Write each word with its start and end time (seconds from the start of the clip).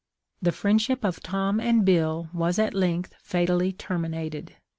The 0.41 0.51
friendship 0.51 1.03
of 1.05 1.19
Tom 1.21 1.59
and 1.59 1.85
Bill 1.85 2.27
was 2.33 2.57
at 2.57 2.73
length 2.73 3.13
fatally 3.21 3.71
terminated. 3.71 4.55